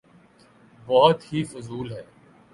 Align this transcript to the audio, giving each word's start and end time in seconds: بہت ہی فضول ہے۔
بہت 0.87 1.33
ہی 1.33 1.43
فضول 1.43 1.91
ہے۔ 1.91 2.03